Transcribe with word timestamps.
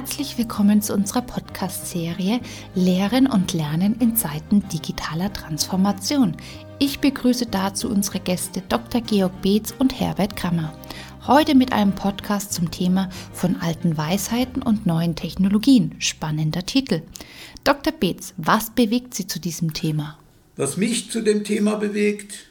Herzlich 0.00 0.38
willkommen 0.38 0.80
zu 0.80 0.94
unserer 0.94 1.22
Podcast-Serie 1.22 2.38
Lehren 2.76 3.26
und 3.26 3.52
Lernen 3.52 3.96
in 3.98 4.14
Zeiten 4.14 4.62
digitaler 4.68 5.32
Transformation. 5.32 6.36
Ich 6.78 7.00
begrüße 7.00 7.46
dazu 7.46 7.90
unsere 7.90 8.20
Gäste 8.20 8.62
Dr. 8.68 9.00
Georg 9.00 9.42
Beetz 9.42 9.74
und 9.76 9.98
Herbert 9.98 10.36
Krammer. 10.36 10.72
Heute 11.26 11.56
mit 11.56 11.72
einem 11.72 11.96
Podcast 11.96 12.52
zum 12.52 12.70
Thema 12.70 13.08
von 13.32 13.56
alten 13.56 13.96
Weisheiten 13.96 14.62
und 14.62 14.86
neuen 14.86 15.16
Technologien. 15.16 15.96
Spannender 15.98 16.64
Titel. 16.64 17.02
Dr. 17.64 17.92
Beetz, 17.92 18.34
was 18.36 18.70
bewegt 18.70 19.14
Sie 19.14 19.26
zu 19.26 19.40
diesem 19.40 19.72
Thema? 19.72 20.16
Was 20.54 20.76
mich 20.76 21.10
zu 21.10 21.22
dem 21.22 21.42
Thema 21.42 21.74
bewegt? 21.74 22.46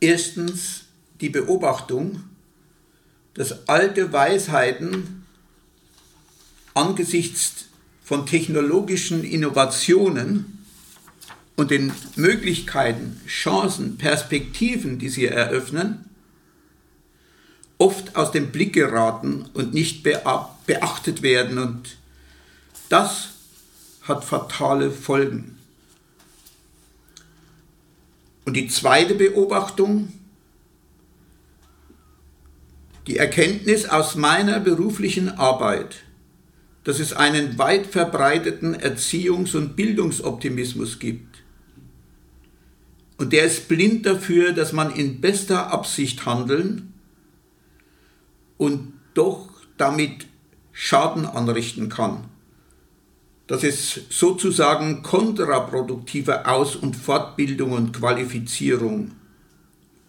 Erstens 0.00 0.84
die 1.22 1.30
Beobachtung, 1.30 2.24
dass 3.32 3.66
alte 3.70 4.12
Weisheiten 4.12 5.19
angesichts 6.74 7.66
von 8.02 8.26
technologischen 8.26 9.24
Innovationen 9.24 10.58
und 11.56 11.70
den 11.70 11.92
Möglichkeiten, 12.16 13.20
Chancen, 13.26 13.98
Perspektiven, 13.98 14.98
die 14.98 15.08
sie 15.08 15.26
eröffnen, 15.26 16.06
oft 17.78 18.16
aus 18.16 18.30
dem 18.30 18.50
Blick 18.50 18.72
geraten 18.72 19.48
und 19.54 19.74
nicht 19.74 20.02
beachtet 20.02 21.22
werden. 21.22 21.58
Und 21.58 21.96
das 22.88 23.28
hat 24.02 24.24
fatale 24.24 24.90
Folgen. 24.90 25.58
Und 28.44 28.54
die 28.54 28.68
zweite 28.68 29.14
Beobachtung, 29.14 30.12
die 33.06 33.18
Erkenntnis 33.18 33.86
aus 33.86 34.14
meiner 34.14 34.60
beruflichen 34.60 35.28
Arbeit, 35.28 36.02
dass 36.90 36.98
es 36.98 37.12
einen 37.12 37.56
weit 37.56 37.86
verbreiteten 37.86 38.74
Erziehungs- 38.74 39.56
und 39.56 39.76
Bildungsoptimismus 39.76 40.98
gibt. 40.98 41.40
Und 43.16 43.32
der 43.32 43.44
ist 43.44 43.68
blind 43.68 44.06
dafür, 44.06 44.52
dass 44.52 44.72
man 44.72 44.90
in 44.90 45.20
bester 45.20 45.70
Absicht 45.72 46.26
handeln 46.26 46.92
und 48.58 48.92
doch 49.14 49.50
damit 49.76 50.26
Schaden 50.72 51.26
anrichten 51.26 51.90
kann. 51.90 52.24
Dass 53.46 53.62
es 53.62 54.00
sozusagen 54.10 55.04
kontraproduktive 55.04 56.48
Aus- 56.48 56.74
und 56.74 56.96
Fortbildung 56.96 57.70
und 57.70 57.92
Qualifizierung 57.92 59.12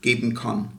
geben 0.02 0.34
kann. 0.34 0.72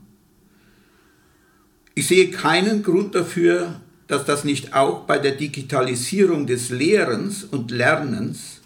Ich 1.95 2.07
sehe 2.07 2.29
keinen 2.29 2.83
Grund 2.83 3.15
dafür, 3.15 3.79
dass 4.07 4.25
das 4.25 4.43
nicht 4.43 4.73
auch 4.73 5.01
bei 5.01 5.17
der 5.17 5.33
Digitalisierung 5.33 6.45
des 6.45 6.69
Lehrens 6.69 7.43
und 7.43 7.71
Lernens 7.71 8.61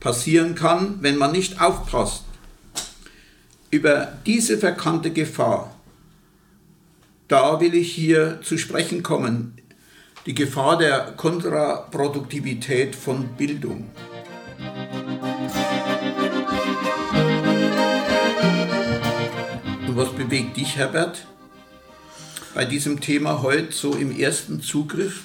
passieren 0.00 0.54
kann, 0.54 0.98
wenn 1.00 1.16
man 1.16 1.32
nicht 1.32 1.60
aufpasst. 1.60 2.24
Über 3.70 4.12
diese 4.26 4.58
verkannte 4.58 5.10
Gefahr, 5.10 5.74
da 7.28 7.60
will 7.60 7.74
ich 7.74 7.92
hier 7.92 8.40
zu 8.42 8.58
sprechen 8.58 9.02
kommen, 9.02 9.54
die 10.26 10.34
Gefahr 10.34 10.78
der 10.78 11.12
Kontraproduktivität 11.16 12.94
von 12.94 13.28
Bildung. 13.36 13.90
Und 19.86 19.96
was 19.96 20.12
bewegt 20.12 20.56
dich, 20.56 20.76
Herbert? 20.76 21.26
Bei 22.54 22.64
diesem 22.64 23.00
Thema 23.00 23.42
heute 23.42 23.72
so 23.72 23.94
im 23.94 24.16
ersten 24.16 24.62
Zugriff? 24.62 25.22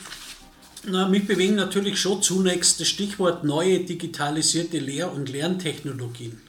Na, 0.85 1.08
mich 1.08 1.27
bewegen 1.27 1.55
natürlich 1.55 1.99
schon 1.99 2.23
zunächst 2.23 2.79
das 2.79 2.88
Stichwort 2.88 3.44
neue 3.44 3.81
digitalisierte 3.81 4.79
Lehr- 4.79 5.13
und 5.13 5.29
Lerntechnologien. 5.29 6.41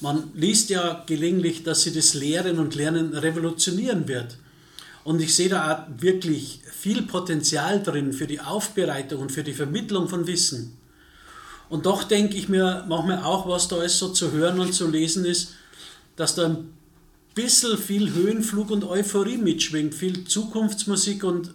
Man 0.00 0.30
liest 0.34 0.70
ja 0.70 1.04
gelegentlich, 1.06 1.62
dass 1.62 1.82
sie 1.82 1.92
das 1.92 2.14
Lehren 2.14 2.58
und 2.58 2.74
Lernen 2.74 3.14
revolutionieren 3.14 4.08
wird. 4.08 4.36
Und 5.04 5.20
ich 5.22 5.34
sehe 5.34 5.48
da 5.48 5.72
auch 5.72 6.02
wirklich 6.02 6.60
viel 6.70 7.02
Potenzial 7.02 7.82
drin 7.82 8.12
für 8.12 8.26
die 8.26 8.40
Aufbereitung 8.40 9.22
und 9.22 9.32
für 9.32 9.44
die 9.44 9.54
Vermittlung 9.54 10.08
von 10.08 10.26
Wissen. 10.26 10.76
Und 11.68 11.86
doch 11.86 12.04
denke 12.04 12.36
ich 12.36 12.48
mir 12.48 12.84
manchmal 12.88 13.22
auch, 13.22 13.48
was 13.48 13.68
da 13.68 13.76
alles 13.76 13.98
so 13.98 14.08
zu 14.08 14.32
hören 14.32 14.58
und 14.60 14.74
zu 14.74 14.88
lesen 14.90 15.24
ist, 15.24 15.54
dass 16.16 16.34
da 16.34 16.46
ein 16.46 16.79
bisschen 17.34 17.78
viel 17.78 18.12
Höhenflug 18.12 18.70
und 18.70 18.84
Euphorie 18.84 19.38
mitschwingt, 19.38 19.94
viel 19.94 20.24
Zukunftsmusik 20.24 21.24
und 21.24 21.52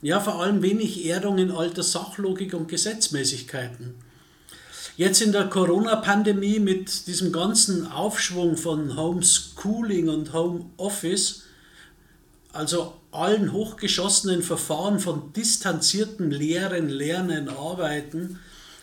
ja, 0.00 0.18
vor 0.18 0.42
allem 0.42 0.62
wenig 0.62 1.06
Erdung 1.06 1.38
in 1.38 1.52
alter 1.52 1.82
Sachlogik 1.82 2.54
und 2.54 2.68
Gesetzmäßigkeiten. 2.68 3.94
Jetzt 4.96 5.22
in 5.22 5.32
der 5.32 5.48
Corona-Pandemie 5.48 6.58
mit 6.58 7.06
diesem 7.06 7.32
ganzen 7.32 7.90
Aufschwung 7.90 8.56
von 8.56 8.96
Homeschooling 8.96 10.08
und 10.08 10.32
Homeoffice, 10.32 11.44
also 12.52 12.94
allen 13.10 13.52
hochgeschossenen 13.52 14.42
Verfahren 14.42 14.98
von 14.98 15.32
distanziertem 15.32 16.30
Lehren, 16.30 16.88
Lernen, 16.88 17.48
Arbeiten, 17.48 18.38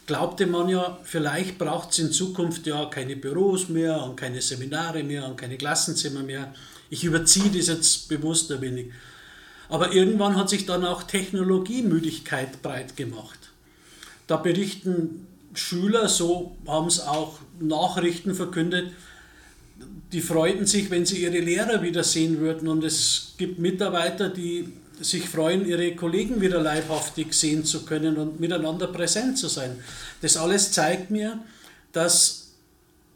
glaubte 0.09 0.47
man 0.47 0.67
ja, 0.69 0.97
vielleicht 1.03 1.59
braucht 1.59 1.91
es 1.91 1.99
in 1.99 2.11
Zukunft 2.11 2.65
ja 2.65 2.85
keine 2.85 3.15
Büros 3.15 3.69
mehr 3.69 4.01
und 4.01 4.15
keine 4.15 4.41
Seminare 4.41 5.03
mehr 5.03 5.27
und 5.27 5.37
keine 5.37 5.55
Klassenzimmer 5.55 6.23
mehr. 6.23 6.51
Ich 6.89 7.03
überziehe 7.03 7.51
das 7.51 7.67
jetzt 7.67 8.09
bewusst 8.09 8.51
ein 8.51 8.59
wenig. 8.59 8.87
Aber 9.69 9.93
irgendwann 9.93 10.35
hat 10.35 10.49
sich 10.49 10.65
dann 10.65 10.83
auch 10.83 11.03
Technologiemüdigkeit 11.03 12.63
breit 12.63 12.97
gemacht. 12.97 13.37
Da 14.25 14.37
berichten 14.37 15.27
Schüler, 15.53 16.09
so 16.09 16.57
haben 16.65 16.87
es 16.87 17.01
auch 17.01 17.37
Nachrichten 17.59 18.33
verkündet, 18.33 18.91
die 20.11 20.21
freuten 20.21 20.65
sich, 20.65 20.89
wenn 20.89 21.05
sie 21.05 21.21
ihre 21.21 21.37
Lehrer 21.37 21.83
wiedersehen 21.83 22.39
würden. 22.39 22.67
Und 22.67 22.83
es 22.83 23.35
gibt 23.37 23.59
Mitarbeiter, 23.59 24.29
die 24.29 24.73
sich 25.01 25.29
freuen, 25.29 25.65
ihre 25.65 25.95
Kollegen 25.95 26.41
wieder 26.41 26.61
leibhaftig 26.61 27.33
sehen 27.33 27.65
zu 27.65 27.85
können 27.85 28.17
und 28.17 28.39
miteinander 28.39 28.87
präsent 28.87 29.37
zu 29.37 29.47
sein. 29.47 29.79
Das 30.21 30.37
alles 30.37 30.71
zeigt 30.71 31.11
mir, 31.11 31.39
dass 31.91 32.51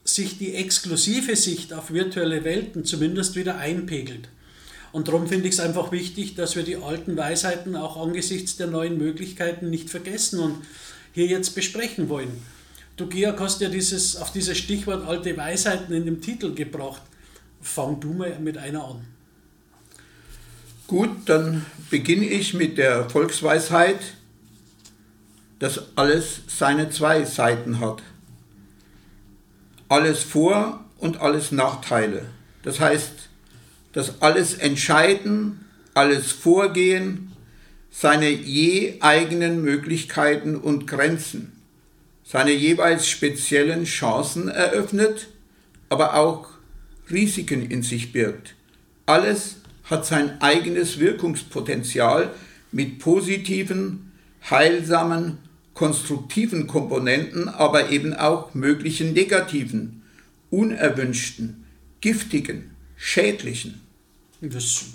sich 0.03 0.37
die 0.37 0.55
exklusive 0.55 1.35
Sicht 1.35 1.73
auf 1.73 1.91
virtuelle 1.91 2.43
Welten 2.43 2.85
zumindest 2.85 3.35
wieder 3.35 3.57
einpegelt. 3.57 4.27
Und 4.91 5.07
darum 5.07 5.27
finde 5.27 5.47
ich 5.47 5.55
es 5.55 5.59
einfach 5.59 5.91
wichtig, 5.91 6.35
dass 6.35 6.55
wir 6.55 6.63
die 6.63 6.75
alten 6.75 7.17
Weisheiten 7.17 7.75
auch 7.75 7.97
angesichts 7.97 8.57
der 8.57 8.67
neuen 8.67 8.97
Möglichkeiten 8.97 9.69
nicht 9.69 9.89
vergessen 9.89 10.39
und 10.39 10.57
hier 11.13 11.25
jetzt 11.25 11.55
besprechen 11.55 12.09
wollen. 12.09 12.41
Du, 12.95 13.07
Georg, 13.07 13.39
hast 13.39 13.59
ja 13.61 13.69
dieses, 13.69 14.17
auf 14.17 14.31
dieses 14.31 14.57
Stichwort 14.57 15.07
alte 15.07 15.35
Weisheiten 15.35 15.95
in 15.95 16.05
dem 16.05 16.21
Titel 16.21 16.53
gebracht. 16.53 17.01
Fang 17.59 17.99
du 17.99 18.13
mal 18.13 18.37
mit 18.39 18.57
einer 18.57 18.83
an. 18.83 19.12
Gut, 20.87 21.09
dann 21.25 21.65
beginne 21.89 22.25
ich 22.25 22.53
mit 22.53 22.77
der 22.77 23.09
Volksweisheit, 23.09 23.99
dass 25.59 25.97
alles 25.97 26.41
seine 26.47 26.89
zwei 26.89 27.23
Seiten 27.23 27.79
hat. 27.79 28.01
Alles 29.87 30.23
Vor- 30.23 30.83
und 30.97 31.21
alles 31.21 31.51
Nachteile. 31.51 32.25
Das 32.63 32.79
heißt, 32.79 33.29
dass 33.93 34.21
alles 34.21 34.55
Entscheiden, 34.55 35.65
alles 35.93 36.31
Vorgehen 36.31 37.31
seine 37.91 38.29
je 38.29 38.97
eigenen 39.01 39.61
Möglichkeiten 39.61 40.55
und 40.55 40.87
Grenzen, 40.87 41.61
seine 42.25 42.51
jeweils 42.51 43.07
speziellen 43.07 43.85
Chancen 43.85 44.47
eröffnet, 44.47 45.27
aber 45.89 46.15
auch 46.15 46.47
Risiken 47.11 47.69
in 47.69 47.83
sich 47.83 48.11
birgt. 48.11 48.55
Alles 49.05 49.57
hat 49.83 50.05
sein 50.05 50.41
eigenes 50.41 50.99
Wirkungspotenzial 50.99 52.33
mit 52.71 52.99
positiven, 52.99 54.11
heilsamen, 54.49 55.37
konstruktiven 55.73 56.67
Komponenten, 56.67 57.49
aber 57.49 57.89
eben 57.89 58.13
auch 58.13 58.53
möglichen 58.53 59.13
negativen, 59.13 60.03
unerwünschten, 60.49 61.65
giftigen, 62.01 62.71
schädlichen. 62.95 63.81
Das, 64.41 64.85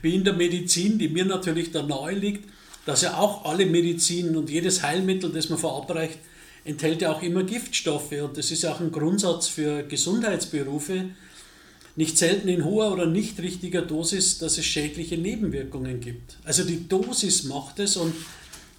wie 0.00 0.14
in 0.14 0.24
der 0.24 0.34
Medizin, 0.34 0.98
die 0.98 1.08
mir 1.08 1.24
natürlich 1.24 1.70
da 1.70 1.82
nahe 1.82 2.14
liegt, 2.14 2.48
dass 2.86 3.02
ja 3.02 3.16
auch 3.16 3.44
alle 3.44 3.66
Medizin 3.66 4.36
und 4.36 4.50
jedes 4.50 4.82
Heilmittel, 4.82 5.30
das 5.30 5.50
man 5.50 5.58
verabreicht, 5.58 6.18
enthält 6.64 7.02
ja 7.02 7.12
auch 7.12 7.22
immer 7.22 7.44
Giftstoffe. 7.44 8.12
Und 8.12 8.36
das 8.36 8.50
ist 8.50 8.62
ja 8.62 8.72
auch 8.72 8.80
ein 8.80 8.92
Grundsatz 8.92 9.48
für 9.48 9.82
Gesundheitsberufe, 9.84 11.10
nicht 11.96 12.16
selten 12.16 12.48
in 12.48 12.64
hoher 12.64 12.92
oder 12.92 13.06
nicht 13.06 13.40
richtiger 13.40 13.82
Dosis, 13.82 14.38
dass 14.38 14.58
es 14.58 14.64
schädliche 14.64 15.18
Nebenwirkungen 15.18 16.00
gibt. 16.00 16.38
Also 16.44 16.64
die 16.64 16.88
Dosis 16.88 17.44
macht 17.44 17.78
es 17.78 17.96
und 17.96 18.14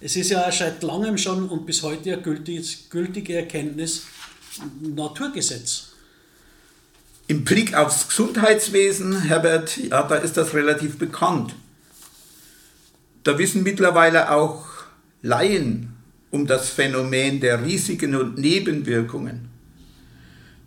es 0.00 0.16
ist 0.16 0.30
ja 0.30 0.50
seit 0.50 0.82
langem 0.82 1.16
schon 1.16 1.48
und 1.48 1.64
bis 1.64 1.82
heute 1.82 2.10
ja 2.10 2.16
gültig, 2.16 2.90
gültige 2.90 3.36
Erkenntnis 3.36 4.02
Naturgesetz. 4.80 5.92
Im 7.26 7.44
Blick 7.44 7.74
aufs 7.74 8.08
Gesundheitswesen, 8.08 9.22
Herbert, 9.22 9.78
ja, 9.78 10.02
da 10.02 10.16
ist 10.16 10.36
das 10.36 10.52
relativ 10.52 10.98
bekannt. 10.98 11.54
Da 13.22 13.38
wissen 13.38 13.62
mittlerweile 13.62 14.30
auch 14.30 14.66
Laien 15.22 15.94
um 16.30 16.46
das 16.46 16.68
Phänomen 16.68 17.40
der 17.40 17.64
Risiken 17.64 18.14
und 18.14 18.36
Nebenwirkungen. 18.36 19.53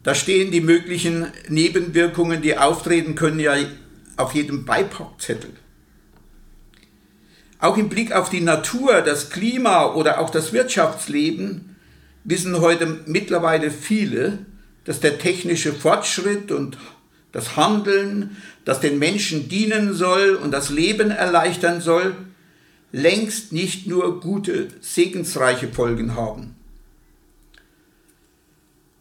Da 0.07 0.15
stehen 0.15 0.51
die 0.51 0.61
möglichen 0.61 1.27
Nebenwirkungen, 1.49 2.41
die 2.41 2.57
auftreten 2.57 3.15
können, 3.15 3.41
ja 3.41 3.55
auf 4.15 4.33
jedem 4.33 4.63
Beipackzettel. 4.63 5.49
Auch 7.59 7.75
im 7.75 7.89
Blick 7.89 8.13
auf 8.13 8.29
die 8.29 8.39
Natur, 8.39 9.01
das 9.01 9.31
Klima 9.31 9.93
oder 9.95 10.21
auch 10.21 10.29
das 10.29 10.53
Wirtschaftsleben 10.53 11.75
wissen 12.23 12.61
heute 12.61 13.01
mittlerweile 13.05 13.69
viele, 13.69 14.45
dass 14.85 15.01
der 15.01 15.19
technische 15.19 15.73
Fortschritt 15.73 16.53
und 16.53 16.77
das 17.33 17.57
Handeln, 17.57 18.37
das 18.63 18.79
den 18.79 18.99
Menschen 18.99 19.49
dienen 19.49 19.93
soll 19.93 20.35
und 20.41 20.51
das 20.51 20.69
Leben 20.69 21.11
erleichtern 21.11 21.81
soll, 21.81 22.15
längst 22.93 23.51
nicht 23.51 23.87
nur 23.87 24.21
gute, 24.21 24.69
segensreiche 24.79 25.67
Folgen 25.67 26.15
haben. 26.15 26.56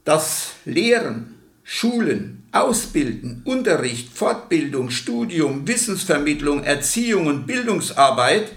Das 0.06 0.55
Lehren, 0.64 1.35
Schulen, 1.64 2.44
Ausbilden, 2.53 3.43
Unterricht, 3.44 4.17
Fortbildung, 4.17 4.88
Studium, 4.91 5.67
Wissensvermittlung, 5.67 6.62
Erziehung 6.62 7.26
und 7.26 7.47
Bildungsarbeit 7.47 8.53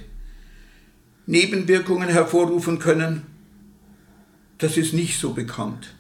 Nebenwirkungen 1.26 2.10
hervorrufen 2.10 2.80
können, 2.80 3.24
das 4.60 4.78
ist 4.78 4.94
nicht 4.94 5.20
so 5.20 5.34
bekannt. 5.34 5.96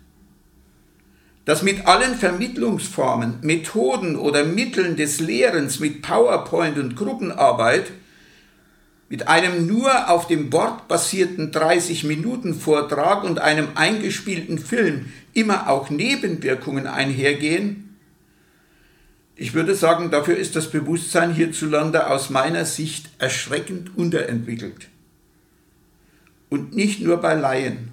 Dass 1.45 1.63
mit 1.63 1.87
allen 1.87 2.15
Vermittlungsformen, 2.15 3.39
Methoden 3.41 4.15
oder 4.15 4.43
Mitteln 4.43 4.97
des 4.97 5.19
Lehrens, 5.19 5.79
mit 5.79 6.03
PowerPoint 6.03 6.77
und 6.77 6.95
Gruppenarbeit, 6.95 7.91
mit 9.09 9.27
einem 9.27 9.65
nur 9.65 10.09
auf 10.09 10.27
dem 10.27 10.53
Wort 10.53 10.87
basierten 10.87 11.51
30-Minuten-Vortrag 11.51 13.23
und 13.23 13.39
einem 13.39 13.69
eingespielten 13.75 14.59
Film 14.59 15.11
immer 15.33 15.69
auch 15.69 15.89
Nebenwirkungen 15.89 16.87
einhergehen, 16.87 17.89
ich 19.41 19.53
würde 19.53 19.73
sagen, 19.73 20.11
dafür 20.11 20.35
ist 20.35 20.57
das 20.57 20.69
Bewusstsein 20.69 21.33
hierzulande 21.33 22.07
aus 22.07 22.29
meiner 22.29 22.65
Sicht 22.65 23.09
erschreckend 23.19 23.97
unterentwickelt. 23.97 24.89
Und 26.49 26.75
nicht 26.75 26.99
nur 26.99 27.17
bei 27.21 27.35
Laien, 27.35 27.91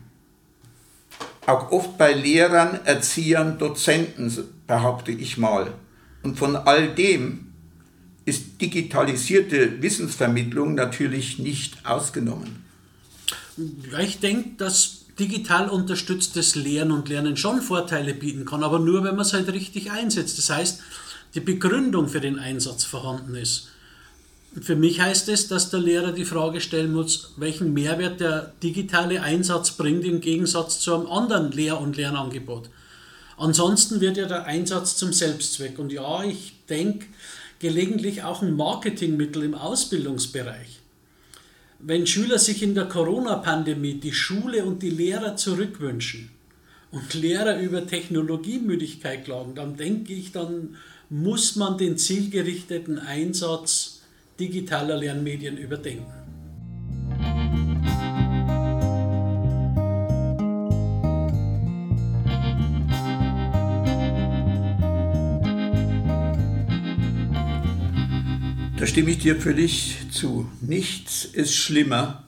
auch 1.46 1.70
oft 1.70 1.96
bei 1.98 2.12
Lehrern, 2.12 2.80
Erziehern, 2.84 3.58
Dozenten, 3.58 4.36
behaupte 4.66 5.12
ich 5.12 5.38
mal. 5.38 5.72
Und 6.24 6.36
von 6.36 6.56
all 6.56 6.92
dem 6.92 7.52
ist 8.24 8.60
digitalisierte 8.60 9.80
Wissensvermittlung 9.80 10.74
natürlich 10.74 11.38
nicht 11.38 11.86
ausgenommen. 11.86 12.64
ich 14.00 14.18
denke, 14.18 14.50
dass 14.58 15.05
digital 15.18 15.68
unterstütztes 15.68 16.54
Lehren 16.54 16.92
und 16.92 17.08
Lernen 17.08 17.36
schon 17.36 17.62
Vorteile 17.62 18.14
bieten 18.14 18.44
kann, 18.44 18.62
aber 18.62 18.78
nur, 18.78 19.02
wenn 19.04 19.16
man 19.16 19.24
es 19.24 19.32
halt 19.32 19.48
richtig 19.52 19.90
einsetzt. 19.90 20.38
Das 20.38 20.50
heißt, 20.50 20.80
die 21.34 21.40
Begründung 21.40 22.08
für 22.08 22.20
den 22.20 22.38
Einsatz 22.38 22.84
vorhanden 22.84 23.34
ist. 23.34 23.68
Für 24.60 24.76
mich 24.76 25.00
heißt 25.00 25.28
es, 25.28 25.48
dass 25.48 25.68
der 25.70 25.80
Lehrer 25.80 26.12
die 26.12 26.24
Frage 26.24 26.60
stellen 26.62 26.92
muss, 26.92 27.34
welchen 27.36 27.74
Mehrwert 27.74 28.20
der 28.20 28.52
digitale 28.62 29.22
Einsatz 29.22 29.72
bringt 29.72 30.04
im 30.04 30.20
Gegensatz 30.20 30.80
zu 30.80 30.94
einem 30.94 31.06
anderen 31.08 31.52
Lehr- 31.52 31.80
und 31.80 31.96
Lernangebot. 31.96 32.70
Ansonsten 33.36 34.00
wird 34.00 34.16
ja 34.16 34.26
der 34.26 34.44
Einsatz 34.44 34.96
zum 34.96 35.12
Selbstzweck. 35.12 35.78
Und 35.78 35.92
ja, 35.92 36.24
ich 36.24 36.54
denke, 36.70 37.06
gelegentlich 37.58 38.22
auch 38.22 38.40
ein 38.40 38.56
Marketingmittel 38.56 39.42
im 39.42 39.54
Ausbildungsbereich. 39.54 40.75
Wenn 41.78 42.06
Schüler 42.06 42.38
sich 42.38 42.62
in 42.62 42.74
der 42.74 42.86
Corona-Pandemie 42.86 43.94
die 43.94 44.12
Schule 44.12 44.64
und 44.64 44.82
die 44.82 44.90
Lehrer 44.90 45.36
zurückwünschen 45.36 46.30
und 46.90 47.14
Lehrer 47.14 47.60
über 47.60 47.86
Technologiemüdigkeit 47.86 49.24
klagen, 49.24 49.54
dann 49.54 49.76
denke 49.76 50.14
ich, 50.14 50.32
dann 50.32 50.76
muss 51.10 51.56
man 51.56 51.76
den 51.76 51.98
zielgerichteten 51.98 52.98
Einsatz 52.98 54.02
digitaler 54.40 54.96
Lernmedien 54.96 55.58
überdenken. 55.58 56.25
Da 68.78 68.86
stimme 68.86 69.10
ich 69.10 69.18
dir 69.18 69.40
völlig 69.40 69.96
zu. 70.10 70.50
Nichts 70.60 71.24
ist 71.24 71.54
schlimmer, 71.54 72.24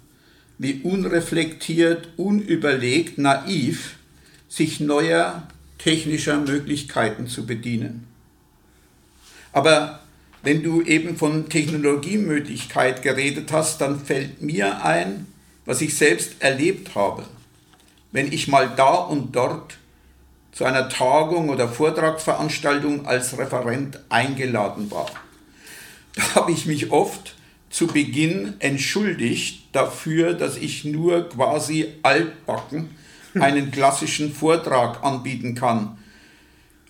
wie 0.57 0.81
unreflektiert, 0.83 2.09
unüberlegt, 2.17 3.19
naiv 3.19 3.97
sich 4.49 4.81
neuer 4.81 5.47
technischer 5.77 6.39
Möglichkeiten 6.39 7.27
zu 7.27 7.45
bedienen. 7.45 8.07
Aber 9.53 10.01
wenn 10.43 10.63
du 10.63 10.81
eben 10.81 11.19
von 11.19 11.51
Technologiemöglichkeit 11.51 13.03
geredet 13.03 13.53
hast, 13.53 13.83
dann 13.83 14.01
fällt 14.01 14.41
mir 14.41 14.83
ein, 14.83 15.27
was 15.67 15.83
ich 15.83 15.99
selbst 15.99 16.37
erlebt 16.41 16.95
habe. 16.95 17.27
Wenn 18.11 18.33
ich 18.33 18.49
mal 18.49 18.73
da 18.75 18.95
und 18.95 19.37
dort 19.37 19.77
zu 20.53 20.65
einer 20.65 20.89
Tagung 20.89 21.51
oder 21.51 21.69
Vortragsveranstaltung 21.69 23.07
als 23.07 23.37
Referent 23.37 24.01
eingeladen 24.09 24.91
war. 24.91 25.11
Habe 26.35 26.53
ich 26.53 26.67
mich 26.67 26.91
oft 26.91 27.37
zu 27.71 27.87
Beginn 27.87 28.55
entschuldigt 28.59 29.63
dafür, 29.73 30.35
dass 30.35 30.57
ich 30.57 30.85
nur 30.85 31.29
quasi 31.29 31.95
altbacken 32.03 32.91
einen 33.35 33.71
klassischen 33.71 34.33
Vortrag 34.33 35.05
anbieten 35.05 35.55
kann 35.55 35.99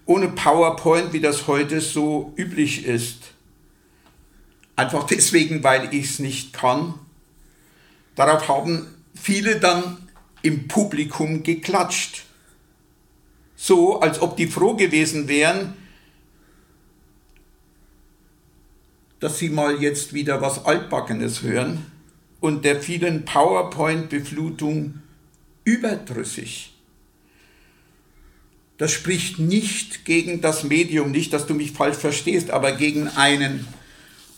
ohne 0.09 0.29
PowerPoint, 0.29 1.13
wie 1.13 1.21
das 1.21 1.47
heute 1.47 1.83
so 1.83 2.33
üblich 2.35 2.87
ist. 2.87 3.19
Einfach 4.75 5.05
deswegen, 5.05 5.63
weil 5.63 5.95
ich 5.95 6.07
es 6.07 6.19
nicht 6.19 6.55
kann. 6.55 6.95
Darauf 8.15 8.49
haben 8.49 8.87
viele 9.15 9.61
dann 9.61 10.09
im 10.41 10.67
Publikum 10.67 11.43
geklatscht. 11.43 12.25
So, 13.55 14.01
als 14.01 14.23
ob 14.23 14.39
die 14.39 14.47
froh 14.47 14.75
gewesen 14.77 15.29
wären, 15.29 15.75
dass 19.21 19.39
sie 19.39 19.49
mal 19.49 19.81
jetzt 19.81 20.13
wieder 20.13 20.41
was 20.41 20.65
Altbackenes 20.65 21.43
hören 21.43 21.87
und 22.41 22.65
der 22.65 22.81
vielen 22.81 23.25
PowerPoint-Beflutung 23.25 25.01
überdrüssig. 25.65 26.73
Das 28.79 28.93
spricht 28.93 29.41
nicht 29.41 30.05
gegen 30.05 30.41
das 30.41 30.63
Medium, 30.63 31.11
nicht, 31.11 31.33
dass 31.33 31.47
du 31.47 31.55
mich 31.55 31.73
falsch 31.73 31.97
verstehst, 31.97 32.51
aber 32.51 32.73
gegen 32.73 33.09
einen 33.09 33.67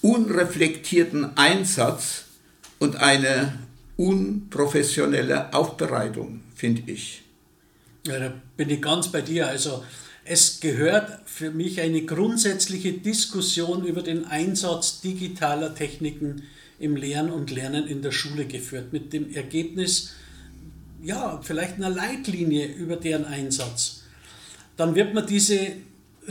unreflektierten 0.00 1.36
Einsatz 1.36 2.24
und 2.78 2.96
eine 2.96 3.58
unprofessionelle 3.98 5.52
Aufbereitung, 5.52 6.40
finde 6.54 6.90
ich. 6.90 7.22
Ja, 8.06 8.18
da 8.18 8.32
bin 8.56 8.70
ich 8.70 8.80
ganz 8.80 9.08
bei 9.08 9.20
dir. 9.20 9.46
Also 9.46 9.84
es 10.24 10.60
gehört 10.60 11.20
für 11.24 11.50
mich 11.50 11.80
eine 11.80 12.02
grundsätzliche 12.02 12.92
Diskussion 12.92 13.84
über 13.84 14.02
den 14.02 14.26
Einsatz 14.26 15.00
digitaler 15.00 15.74
Techniken 15.74 16.42
im 16.78 16.96
Lehren 16.96 17.30
und 17.30 17.50
Lernen 17.50 17.86
in 17.86 18.02
der 18.02 18.12
Schule 18.12 18.46
geführt, 18.46 18.92
mit 18.92 19.12
dem 19.12 19.34
Ergebnis, 19.34 20.14
ja, 21.02 21.40
vielleicht 21.42 21.76
einer 21.76 21.90
Leitlinie 21.90 22.66
über 22.66 22.96
deren 22.96 23.24
Einsatz 23.24 24.00
dann 24.80 24.94
wird 24.94 25.12
man 25.12 25.26
diese 25.26 25.72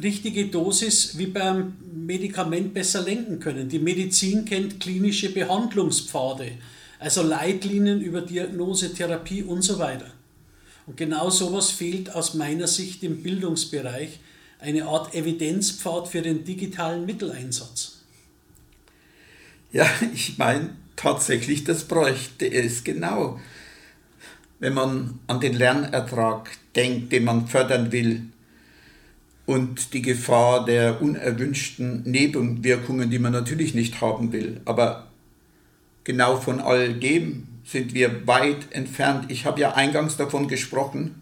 richtige 0.01 0.47
Dosis 0.47 1.19
wie 1.19 1.27
beim 1.27 1.77
Medikament 1.93 2.73
besser 2.73 3.03
lenken 3.03 3.39
können. 3.39 3.69
Die 3.69 3.77
Medizin 3.77 4.43
kennt 4.43 4.79
klinische 4.79 5.31
Behandlungspfade, 5.31 6.53
also 6.97 7.21
Leitlinien 7.21 8.01
über 8.01 8.21
Diagnose, 8.21 8.91
Therapie 8.91 9.43
und 9.43 9.61
so 9.61 9.77
weiter. 9.77 10.07
Und 10.89 10.97
genau 10.97 11.29
sowas 11.29 11.69
fehlt 11.69 12.15
aus 12.15 12.33
meiner 12.33 12.65
Sicht 12.65 13.03
im 13.03 13.21
Bildungsbereich, 13.21 14.19
eine 14.57 14.85
Art 14.85 15.13
Evidenzpfad 15.13 16.07
für 16.07 16.23
den 16.23 16.43
digitalen 16.43 17.05
Mitteleinsatz. 17.05 17.99
Ja, 19.71 19.85
ich 20.15 20.39
meine 20.39 20.71
tatsächlich, 20.95 21.63
das 21.63 21.83
bräuchte 21.83 22.51
es 22.51 22.83
genau. 22.83 23.39
Wenn 24.57 24.73
man 24.73 25.19
an 25.27 25.39
den 25.39 25.53
Lernertrag 25.53 26.49
denkt, 26.75 27.11
den 27.11 27.23
man 27.23 27.47
fördern 27.47 27.91
will, 27.91 28.23
und 29.45 29.93
die 29.93 30.01
Gefahr 30.01 30.65
der 30.65 31.03
unerwünschten 31.03 32.01
Nebenwirkungen, 32.03 33.11
die 33.11 33.19
man 33.19 33.31
natürlich 33.31 33.75
nicht 33.75 34.01
haben 34.01 34.31
will. 34.31 34.61
Aber 34.65 35.07
genau 36.03 36.37
von 36.37 36.59
all 36.59 36.95
dem 36.95 37.47
sind 37.71 37.93
wir 37.93 38.25
weit 38.25 38.71
entfernt. 38.71 39.29
Ich 39.29 39.45
habe 39.45 39.61
ja 39.61 39.73
eingangs 39.73 40.17
davon 40.17 40.47
gesprochen, 40.47 41.21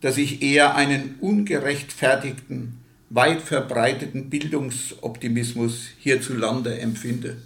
dass 0.00 0.16
ich 0.16 0.42
eher 0.42 0.74
einen 0.76 1.16
ungerechtfertigten, 1.20 2.78
weit 3.10 3.42
verbreiteten 3.42 4.30
Bildungsoptimismus 4.30 5.88
hierzulande 5.98 6.78
empfinde. 6.78 7.36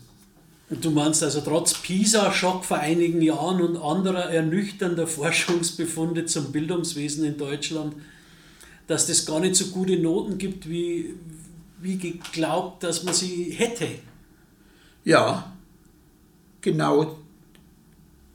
Du 0.71 0.91
meinst 0.91 1.23
also 1.23 1.41
trotz 1.41 1.75
PISA-Schock 1.75 2.65
vor 2.65 2.79
einigen 2.79 3.21
Jahren 3.21 3.61
und 3.61 3.77
anderer 3.77 4.31
ernüchternder 4.31 5.07
Forschungsbefunde 5.07 6.25
zum 6.25 6.51
Bildungswesen 6.53 7.25
in 7.25 7.37
Deutschland, 7.37 7.95
dass 8.87 9.07
das 9.07 9.27
gar 9.27 9.41
nicht 9.41 9.57
so 9.57 9.67
gute 9.67 9.99
Noten 9.99 10.39
gibt, 10.39 10.69
wie, 10.69 11.15
wie 11.81 11.99
geglaubt, 11.99 12.83
dass 12.85 13.03
man 13.05 13.15
sie 13.15 13.51
hätte. 13.51 13.89
Ja, 15.05 15.53
genau 16.61 17.22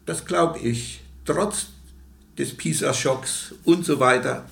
das 0.07 0.25
glaube 0.25 0.57
ich. 0.59 1.01
Trotz 1.25 1.67
des 2.37 2.55
PISA-Schocks 2.55 3.53
und 3.65 3.85
so 3.85 3.99
weiter. 3.99 4.49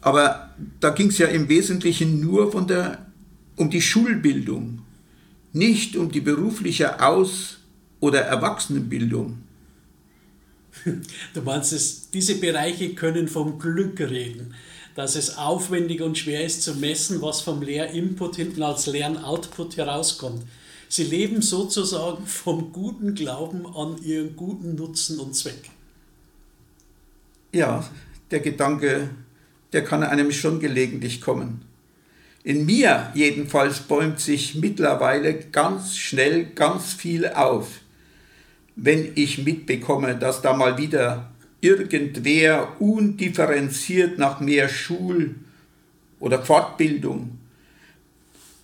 Aber 0.00 0.54
da 0.78 0.90
ging 0.90 1.08
es 1.08 1.18
ja 1.18 1.26
im 1.26 1.48
Wesentlichen 1.48 2.20
nur 2.20 2.52
von 2.52 2.68
der, 2.68 3.06
um 3.56 3.70
die 3.70 3.82
Schulbildung, 3.82 4.82
nicht 5.52 5.96
um 5.96 6.10
die 6.10 6.20
berufliche 6.20 7.00
Aus- 7.02 7.58
oder 8.00 8.20
Erwachsenenbildung. 8.20 9.38
Du 11.34 11.42
meinst, 11.42 11.72
es, 11.72 12.10
diese 12.10 12.36
Bereiche 12.36 12.94
können 12.94 13.26
vom 13.26 13.58
Glück 13.58 13.98
reden, 13.98 14.54
dass 14.94 15.16
es 15.16 15.36
aufwendig 15.36 16.02
und 16.02 16.16
schwer 16.16 16.44
ist 16.44 16.62
zu 16.62 16.74
messen, 16.76 17.20
was 17.20 17.40
vom 17.40 17.62
Lehrinput 17.62 18.36
hinten 18.36 18.62
als 18.62 18.86
Lernoutput 18.86 19.76
herauskommt. 19.76 20.44
Sie 20.88 21.04
leben 21.04 21.42
sozusagen 21.42 22.26
vom 22.26 22.72
guten 22.72 23.14
Glauben 23.14 23.66
an 23.66 24.02
ihren 24.02 24.36
guten 24.36 24.74
Nutzen 24.74 25.20
und 25.20 25.34
Zweck. 25.34 25.70
Ja, 27.52 27.86
der 28.30 28.40
Gedanke, 28.40 29.10
der 29.72 29.84
kann 29.84 30.02
einem 30.02 30.32
schon 30.32 30.60
gelegentlich 30.60 31.20
kommen. 31.20 31.62
In 32.42 32.64
mir 32.64 33.10
jedenfalls 33.14 33.80
bäumt 33.80 34.20
sich 34.20 34.54
mittlerweile 34.54 35.34
ganz 35.34 35.98
schnell 35.98 36.46
ganz 36.46 36.94
viel 36.94 37.26
auf, 37.28 37.68
wenn 38.76 39.12
ich 39.14 39.44
mitbekomme, 39.44 40.16
dass 40.16 40.40
da 40.40 40.54
mal 40.54 40.78
wieder 40.78 41.30
irgendwer 41.60 42.80
undifferenziert 42.80 44.18
nach 44.18 44.40
mehr 44.40 44.68
Schul- 44.68 45.34
oder 46.20 46.42
Fortbildung, 46.42 47.38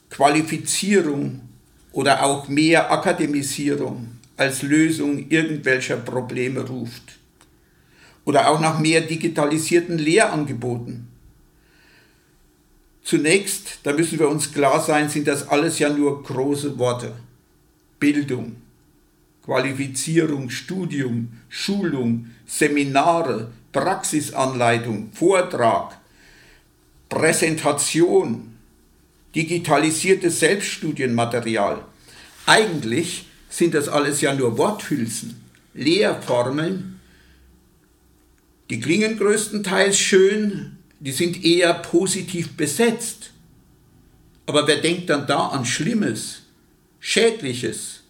Qualifizierung 0.09 1.41
oder 1.95 2.25
auch 2.25 2.49
mehr 2.49 2.91
Akademisierung 2.91 4.09
als 4.37 4.63
Lösung 4.63 5.31
irgendwelcher 5.31 5.97
Probleme 5.97 6.61
ruft. 6.61 7.19
Oder 8.25 8.49
auch 8.49 8.61
nach 8.61 8.81
mehr 8.81 9.01
digitalisierten 9.01 9.99
Lehrangeboten. 9.99 11.07
Zunächst, 13.05 13.79
da 13.85 13.93
müssen 13.93 14.19
wir 14.19 14.29
uns 14.29 14.53
klar 14.53 14.81
sein, 14.81 15.09
sind 15.09 15.29
das 15.29 15.47
alles 15.49 15.79
ja 15.79 15.89
nur 15.89 16.23
große 16.25 16.79
Worte. 16.79 17.13
Bildung, 18.01 18.57
Qualifizierung, 19.45 20.51
Studium, 20.51 21.29
Schulung, 21.49 22.31
Seminare, 22.45 23.53
Praxisanleitung, 23.71 25.11
Vortrag, 25.13 25.97
Präsentation, 27.09 28.54
digitalisiertes 29.35 30.41
Selbststudienmaterial. 30.41 31.85
Eigentlich 32.47 33.27
sind 33.49 33.75
das 33.75 33.89
alles 33.89 34.21
ja 34.21 34.35
nur 34.35 34.59
Worthülsen, 34.59 35.41
Lehrformeln. 35.75 37.01
Die 38.71 38.81
klingen 38.81 39.19
größtenteils 39.19 39.99
schön, 39.99 40.79
die 41.01 41.13
sind 41.13 41.45
eher 41.45 41.75
positiv 41.75 42.57
besetzt. 42.57 43.33
Aber 44.47 44.67
wer 44.67 44.77
denkt 44.77 45.11
dann 45.11 45.27
da 45.27 45.49
an 45.49 45.65
Schlimmes, 45.65 46.43
Schädliches, 47.01 48.01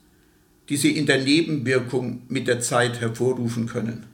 die 0.68 0.76
sie 0.76 0.96
in 0.96 1.06
der 1.06 1.22
Nebenwirkung 1.22 2.22
mit 2.28 2.48
der 2.48 2.60
Zeit 2.60 3.00
hervorrufen 3.00 3.66
können? 3.66 4.06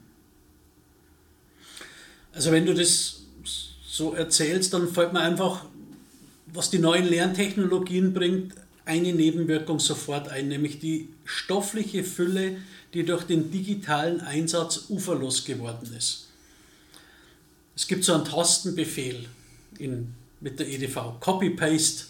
Also 2.33 2.53
wenn 2.53 2.67
du 2.67 2.75
das 2.75 3.23
so 3.87 4.15
erzählst, 4.15 4.73
dann 4.73 4.89
fällt 4.89 5.13
mir 5.13 5.21
einfach 5.21 5.65
was 6.53 6.71
die 6.71 6.79
neuen 6.79 7.07
Lerntechnologien 7.07 8.13
bringt, 8.13 8.55
eine 8.85 9.13
Nebenwirkung 9.13 9.79
sofort 9.79 10.29
ein, 10.29 10.49
nämlich 10.49 10.81
die 10.81 11.09
stoffliche 11.25 12.03
Fülle, 12.03 12.57
die 12.93 13.05
durch 13.05 13.25
den 13.25 13.51
digitalen 13.51 14.21
Einsatz 14.21 14.87
uferlos 14.89 15.45
geworden 15.45 15.95
ist. 15.97 16.29
Es 17.77 17.87
gibt 17.87 18.05
so 18.05 18.15
einen 18.15 18.25
Tastenbefehl 18.25 19.27
in, 19.79 20.15
mit 20.41 20.59
der 20.59 20.69
EDV, 20.69 21.21
Copy-Paste. 21.21 22.05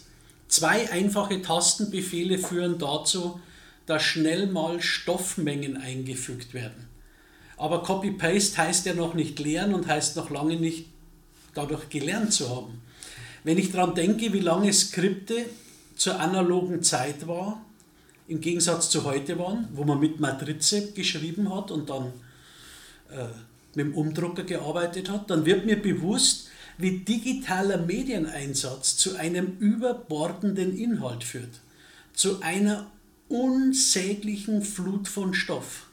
Zwei 0.49 0.90
einfache 0.90 1.42
Tastenbefehle 1.42 2.38
führen 2.38 2.78
dazu, 2.78 3.40
dass 3.87 4.02
schnell 4.02 4.47
mal 4.47 4.80
Stoffmengen 4.80 5.76
eingefügt 5.76 6.54
werden. 6.54 6.88
Aber 7.56 7.82
Copy-Paste 7.82 8.56
heißt 8.56 8.87
ja 8.87 8.94
noch 8.94 9.14
nicht 9.14 9.38
lernen 9.38 9.75
und 9.75 9.87
heißt 9.87 10.16
noch 10.16 10.30
lange 10.30 10.56
nicht 10.56 10.87
dadurch 11.54 11.88
gelernt 11.90 12.32
zu 12.32 12.49
haben. 12.49 12.80
Wenn 13.44 13.59
ich 13.59 13.73
daran 13.73 13.94
denke, 13.94 14.32
wie 14.32 14.40
lange 14.40 14.73
Skripte 14.73 15.47
zur 15.97 16.20
analogen 16.20 16.82
Zeit 16.82 17.26
war, 17.26 17.64
im 18.28 18.40
Gegensatz 18.40 18.90
zu 18.90 19.04
heute 19.04 19.38
waren, 19.38 19.68
wo 19.73 19.85
man 19.85 19.99
mit 19.99 20.20
Matrize 20.20 20.92
geschrieben 20.92 21.54
hat 21.54 21.70
und 21.70 21.90
dann 21.90 22.12
äh, 23.11 23.26
mit 23.75 23.87
dem 23.87 23.94
Umdrucker 23.94 24.44
gearbeitet 24.44 25.11
hat, 25.11 25.30
dann 25.30 25.47
wird 25.47 25.66
mir 25.66 25.80
bewusst, 25.80 26.49
wie 26.78 26.99
digitaler 26.99 27.78
Medieneinsatz 27.78 28.97
zu 28.97 29.16
einem 29.16 29.56
überbordenden 29.59 30.76
Inhalt 30.76 31.25
führt, 31.25 31.61
zu 32.14 32.40
einer 32.40 32.90
unsäglichen 33.28 34.62
Flut 34.62 35.09
von 35.09 35.35
Stoff, 35.35 35.87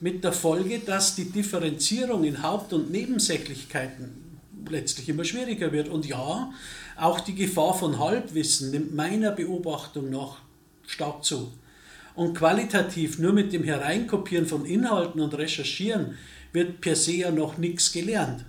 mit 0.00 0.24
der 0.24 0.32
Folge, 0.32 0.78
dass 0.78 1.14
die 1.14 1.30
Differenzierung 1.30 2.24
in 2.24 2.42
Haupt- 2.42 2.72
und 2.72 2.90
Nebensächlichkeiten 2.90 4.30
letztlich 4.68 5.08
immer 5.08 5.24
schwieriger 5.24 5.72
wird. 5.72 5.88
Und 5.88 6.06
ja, 6.06 6.52
auch 7.00 7.20
die 7.20 7.34
Gefahr 7.34 7.74
von 7.74 7.98
Halbwissen 7.98 8.70
nimmt 8.70 8.94
meiner 8.94 9.30
Beobachtung 9.30 10.10
nach 10.10 10.38
stark 10.86 11.24
zu. 11.24 11.52
Und 12.14 12.34
qualitativ 12.34 13.18
nur 13.18 13.32
mit 13.32 13.52
dem 13.52 13.64
Hereinkopieren 13.64 14.46
von 14.46 14.66
Inhalten 14.66 15.20
und 15.20 15.34
Recherchieren 15.34 16.18
wird 16.52 16.80
per 16.80 16.96
se 16.96 17.12
ja 17.12 17.30
noch 17.30 17.56
nichts 17.56 17.92
gelernt. 17.92 18.44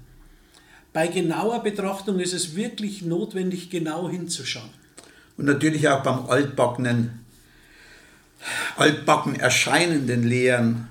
Bei 0.93 1.08
genauer 1.08 1.63
Betrachtung 1.63 2.20
ist 2.20 2.34
es 2.34 2.55
wirklich 2.55 3.03
notwendig, 3.03 3.70
genau 3.70 4.10
hinzuschauen. 4.10 4.70
Und 5.38 5.46
natürlich 5.46 5.88
auch 5.88 6.03
beim 6.03 6.25
altbackenen, 6.25 7.25
altbacken 8.75 9.39
erscheinenden 9.39 10.24
Lehren 10.24 10.89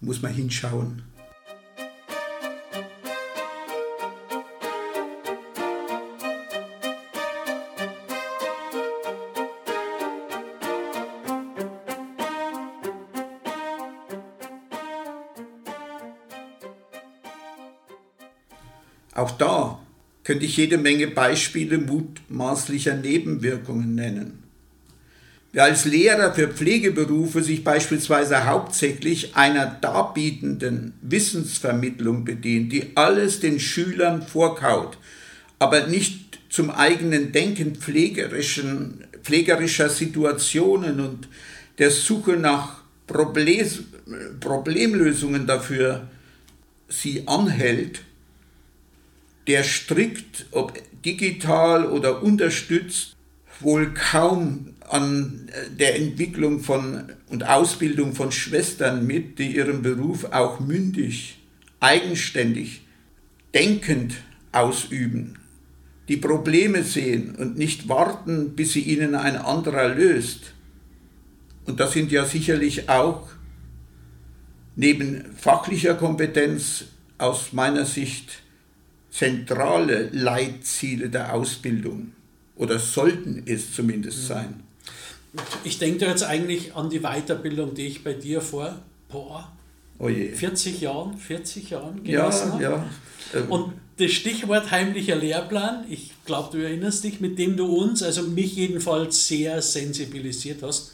muss 0.00 0.22
man 0.22 0.32
hinschauen. 0.32 1.02
Könnte 20.34 20.46
ich 20.46 20.56
jede 20.56 20.78
Menge 20.78 21.06
Beispiele 21.06 21.78
mutmaßlicher 21.78 22.96
Nebenwirkungen 22.96 23.94
nennen. 23.94 24.42
Wer 25.52 25.62
als 25.62 25.84
Lehrer 25.84 26.34
für 26.34 26.48
Pflegeberufe 26.48 27.40
sich 27.40 27.62
beispielsweise 27.62 28.44
hauptsächlich 28.44 29.36
einer 29.36 29.66
darbietenden 29.66 30.94
Wissensvermittlung 31.02 32.24
bedient, 32.24 32.72
die 32.72 32.96
alles 32.96 33.38
den 33.38 33.60
Schülern 33.60 34.26
vorkaut, 34.26 34.98
aber 35.60 35.86
nicht 35.86 36.40
zum 36.50 36.72
eigenen 36.72 37.30
Denken 37.30 37.76
pflegerischen, 37.76 39.04
pflegerischer 39.22 39.88
Situationen 39.88 40.98
und 40.98 41.28
der 41.78 41.92
Suche 41.92 42.32
nach 42.32 42.82
Problem, 43.06 43.68
Problemlösungen 44.40 45.46
dafür 45.46 46.08
sie 46.88 47.22
anhält, 47.28 48.00
der 49.46 49.62
strikt, 49.62 50.46
ob 50.50 50.72
digital 51.04 51.86
oder 51.86 52.22
unterstützt, 52.22 53.16
wohl 53.60 53.92
kaum 53.94 54.74
an 54.88 55.50
der 55.78 55.96
Entwicklung 55.96 56.60
von 56.60 57.12
und 57.28 57.46
Ausbildung 57.46 58.14
von 58.14 58.32
Schwestern 58.32 59.06
mit, 59.06 59.38
die 59.38 59.56
ihren 59.56 59.82
Beruf 59.82 60.24
auch 60.32 60.60
mündig, 60.60 61.38
eigenständig, 61.80 62.82
denkend 63.54 64.14
ausüben, 64.52 65.38
die 66.08 66.16
Probleme 66.16 66.82
sehen 66.82 67.34
und 67.36 67.56
nicht 67.56 67.88
warten, 67.88 68.54
bis 68.54 68.72
sie 68.72 68.82
ihnen 68.82 69.14
ein 69.14 69.36
anderer 69.36 69.88
löst. 69.88 70.54
Und 71.64 71.80
das 71.80 71.92
sind 71.92 72.12
ja 72.12 72.24
sicherlich 72.24 72.88
auch 72.90 73.28
neben 74.76 75.24
fachlicher 75.36 75.94
Kompetenz 75.94 76.84
aus 77.16 77.52
meiner 77.52 77.86
Sicht 77.86 78.43
zentrale 79.14 80.08
Leitziele 80.12 81.08
der 81.08 81.34
Ausbildung 81.34 82.12
oder 82.56 82.80
sollten 82.80 83.44
es 83.46 83.72
zumindest 83.72 84.26
sein. 84.26 84.64
Ich 85.62 85.78
denke 85.78 86.06
jetzt 86.06 86.24
eigentlich 86.24 86.74
an 86.74 86.90
die 86.90 87.00
Weiterbildung, 87.00 87.74
die 87.74 87.86
ich 87.86 88.02
bei 88.02 88.12
dir 88.12 88.40
vor 88.40 88.76
boah, 89.08 89.52
oh 90.00 90.08
40 90.08 90.80
Jahren, 90.80 91.16
40 91.16 91.70
Jahren 91.70 92.02
genossen 92.02 92.60
ja, 92.60 92.70
habe. 92.70 92.84
Ja. 93.32 93.40
Und 93.48 93.74
das 93.98 94.10
Stichwort 94.10 94.72
heimlicher 94.72 95.14
Lehrplan, 95.14 95.84
ich 95.88 96.10
glaube, 96.24 96.56
du 96.56 96.64
erinnerst 96.64 97.04
dich, 97.04 97.20
mit 97.20 97.38
dem 97.38 97.56
du 97.56 97.66
uns, 97.66 98.02
also 98.02 98.22
mich 98.22 98.56
jedenfalls 98.56 99.28
sehr 99.28 99.62
sensibilisiert 99.62 100.62
hast, 100.62 100.92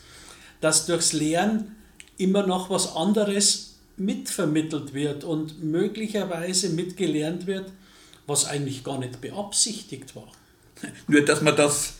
dass 0.60 0.84
durchs 0.84 1.14
Lehren 1.14 1.76
immer 2.18 2.46
noch 2.46 2.68
was 2.68 2.94
anderes 2.94 3.78
mitvermittelt 3.96 4.92
wird 4.92 5.24
und 5.24 5.64
möglicherweise 5.64 6.68
mitgelernt 6.70 7.46
wird, 7.46 7.72
was 8.30 8.46
eigentlich 8.46 8.82
gar 8.84 8.98
nicht 8.98 9.20
beabsichtigt 9.20 10.16
war. 10.16 10.32
Nur, 11.06 11.24
dass 11.24 11.42
man 11.42 11.56
das 11.56 11.94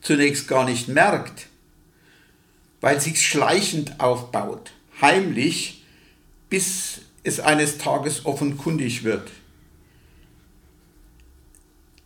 zunächst 0.00 0.48
gar 0.48 0.64
nicht 0.64 0.88
merkt, 0.88 1.46
weil 2.80 3.00
sich 3.00 3.24
schleichend 3.24 4.00
aufbaut, 4.00 4.72
heimlich, 5.00 5.84
bis 6.48 7.00
es 7.22 7.40
eines 7.40 7.78
Tages 7.78 8.26
offenkundig 8.26 9.04
wird. 9.04 9.30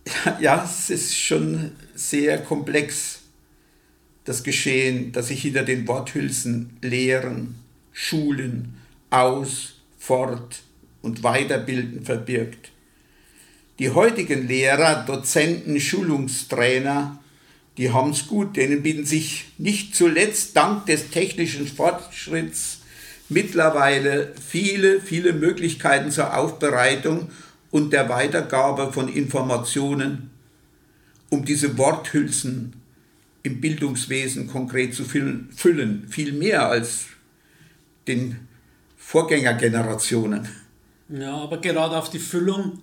Ja, 0.41 0.65
es 0.65 0.91
ist 0.91 1.17
schon 1.17 1.73
sehr 1.95 2.43
komplex, 2.43 3.21
das 4.25 4.43
Geschehen, 4.43 5.12
das 5.12 5.29
sich 5.29 5.43
hinter 5.43 5.62
den 5.62 5.87
Worthülsen 5.87 6.77
Lehren, 6.83 7.57
Schulen, 7.93 8.77
Aus-, 9.11 9.75
Fort- 9.99 10.62
und 11.03 11.23
Weiterbilden 11.23 12.05
verbirgt. 12.05 12.73
Die 13.81 13.89
heutigen 13.89 14.47
Lehrer, 14.47 15.07
Dozenten, 15.07 15.81
Schulungstrainer, 15.81 17.19
die 17.79 17.91
haben 17.91 18.11
es 18.11 18.27
gut, 18.27 18.59
denen 18.59 18.83
bieten 18.83 19.07
sich 19.07 19.47
nicht 19.57 19.97
zuletzt 19.97 20.55
dank 20.55 20.85
des 20.85 21.09
technischen 21.09 21.67
Fortschritts 21.67 22.81
mittlerweile 23.31 24.35
viele, 24.39 25.01
viele 25.01 25.33
Möglichkeiten 25.33 26.11
zur 26.11 26.37
Aufbereitung 26.37 27.31
und 27.71 27.95
der 27.95 28.11
Weitergabe 28.11 28.93
von 28.93 29.09
Informationen, 29.09 30.29
um 31.31 31.47
diese 31.47 31.79
Worthülsen 31.79 32.75
im 33.43 33.63
Bildungswesen 33.63 34.47
konkret 34.47 34.95
zu 34.95 35.05
füllen, 35.05 36.07
viel 36.07 36.33
mehr 36.33 36.69
als 36.69 37.07
den 38.07 38.47
Vorgängergenerationen. 38.99 40.47
Ja, 41.09 41.35
aber 41.35 41.57
gerade 41.63 41.97
auf 41.97 42.11
die 42.11 42.19
Füllung 42.19 42.81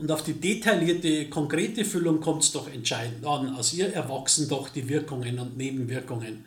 und 0.00 0.10
auf 0.10 0.24
die 0.24 0.32
detaillierte, 0.32 1.28
konkrete 1.28 1.84
Füllung 1.84 2.20
kommt 2.20 2.42
es 2.42 2.52
doch 2.52 2.72
entscheidend 2.72 3.24
an. 3.26 3.54
Aus 3.54 3.74
ihr 3.74 3.92
erwachsen 3.92 4.48
doch 4.48 4.70
die 4.70 4.88
Wirkungen 4.88 5.38
und 5.38 5.56
Nebenwirkungen. 5.56 6.44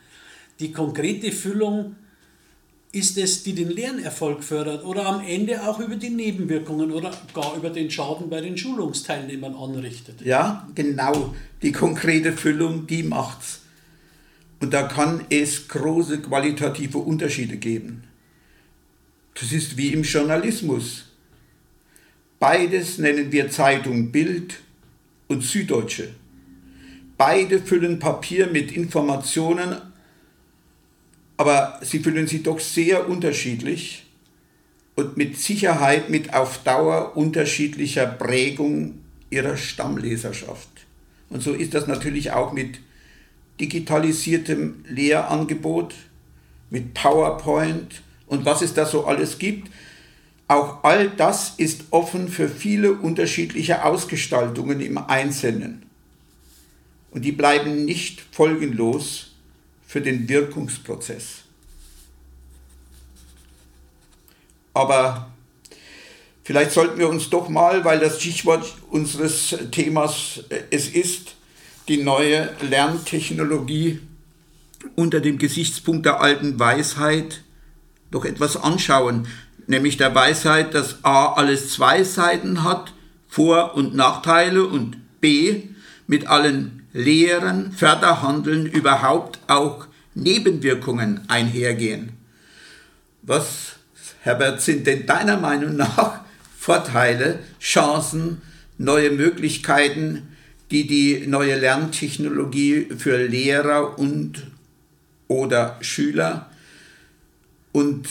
Die 0.60 0.72
konkrete 0.72 1.32
Füllung 1.32 1.96
ist 2.92 3.18
es, 3.18 3.44
die 3.44 3.54
den 3.54 3.70
Lernerfolg 3.70 4.44
fördert 4.44 4.84
oder 4.86 5.06
am 5.06 5.24
Ende 5.26 5.68
auch 5.68 5.80
über 5.80 5.96
die 5.96 6.10
Nebenwirkungen 6.10 6.92
oder 6.92 7.12
gar 7.34 7.56
über 7.56 7.70
den 7.70 7.90
Schaden 7.90 8.30
bei 8.30 8.42
den 8.42 8.58
Schulungsteilnehmern 8.58 9.56
anrichtet. 9.56 10.22
Ja, 10.22 10.68
genau. 10.76 11.34
Die 11.62 11.72
konkrete 11.72 12.34
Füllung, 12.34 12.88
die 12.88 13.04
macht's. 13.04 13.62
Und 14.60 14.74
da 14.74 14.84
kann 14.84 15.26
es 15.30 15.68
große 15.68 16.22
qualitative 16.22 17.00
Unterschiede 17.00 17.58
geben. 17.58 18.04
Das 19.34 19.52
ist 19.52 19.78
wie 19.78 19.90
im 19.90 20.04
Journalismus. 20.04 21.06
Beides 22.44 22.98
nennen 22.98 23.32
wir 23.32 23.50
Zeitung 23.50 24.12
Bild 24.12 24.60
und 25.30 25.44
Süddeutsche. 25.44 26.10
Beide 27.18 27.62
füllen 27.62 28.00
Papier 28.00 28.48
mit 28.48 28.74
Informationen 28.74 29.78
aber 31.38 31.80
sie 31.82 32.00
fühlen 32.00 32.28
sich 32.28 32.44
doch 32.44 32.60
sehr 32.60 33.10
unterschiedlich 33.10 34.06
und 34.96 35.18
mit 35.18 35.38
Sicherheit 35.38 36.10
mit 36.10 36.34
auf 36.34 36.64
Dauer 36.64 37.18
unterschiedlicher 37.18 38.06
Prägung 38.06 39.00
ihrer 39.30 39.58
Stammleserschaft. 39.58 40.70
Und 41.30 41.42
so 41.42 41.54
ist 41.54 41.74
das 41.74 41.88
natürlich 41.88 42.32
auch 42.32 42.54
mit 42.54 42.80
digitalisiertem 43.60 44.86
Lehrangebot, 44.88 45.96
mit 46.70 46.94
PowerPoint 46.94 48.02
und 48.28 48.46
was 48.46 48.62
es 48.62 48.74
da 48.74 48.86
so 48.86 49.06
alles 49.06 49.40
gibt. 49.40 49.70
Auch 50.54 50.84
all 50.84 51.10
das 51.10 51.56
ist 51.58 51.86
offen 51.90 52.28
für 52.28 52.48
viele 52.48 52.94
unterschiedliche 52.94 53.84
Ausgestaltungen 53.84 54.82
im 54.82 55.00
Einzelnen. 55.00 55.88
Und 57.10 57.26
die 57.26 57.32
bleiben 57.32 57.86
nicht 57.86 58.22
folgenlos 58.32 59.32
für 59.88 60.00
den 60.00 60.30
Wirkungsprozess. 60.30 61.40
Aber 64.76 65.32
vielleicht 66.44 66.70
sollten 66.70 67.00
wir 67.00 67.10
uns 67.10 67.32
doch 67.32 67.50
mal, 67.50 67.84
weil 67.84 68.00
das 68.00 68.22
Stichwort 68.22 68.76
unseres 68.92 69.58
Themas 69.72 70.44
äh, 70.50 70.62
es 70.70 70.88
ist, 70.88 71.34
die 71.88 71.98
neue 71.98 72.56
Lerntechnologie 72.62 74.02
unter 74.96 75.20
dem 75.20 75.40
Gesichtspunkt 75.40 76.06
der 76.06 76.22
alten 76.22 76.60
Weisheit 76.60 77.42
doch 78.12 78.24
etwas 78.24 78.56
anschauen, 78.56 79.28
nämlich 79.68 79.98
der 79.98 80.14
Weisheit, 80.14 80.74
dass 80.74 81.04
A 81.04 81.34
alles 81.34 81.70
zwei 81.74 82.04
Seiten 82.04 82.64
hat, 82.64 82.94
Vor- 83.28 83.76
und 83.76 83.96
Nachteile 83.96 84.66
und 84.66 84.98
B 85.22 85.64
mit 86.08 86.28
allen 86.28 86.88
Lehren, 86.94 87.72
Förderhandeln 87.72 88.66
überhaupt 88.66 89.40
auch 89.48 89.88
Nebenwirkungen 90.14 91.22
einhergehen. 91.28 92.14
Was, 93.24 93.78
Herbert, 94.22 94.62
sind 94.62 94.86
denn 94.86 95.06
deiner 95.06 95.38
Meinung 95.38 95.76
nach 95.76 96.22
Vorteile, 96.58 97.40
Chancen, 97.60 98.42
neue 98.78 99.12
Möglichkeiten, 99.12 100.34
die 100.72 100.88
die 100.88 101.28
neue 101.28 101.58
Lerntechnologie 101.58 102.88
für 102.98 103.26
Lehrer 103.26 103.98
und 103.98 104.44
oder 105.28 105.78
Schüler 105.82 106.50
und 107.72 108.08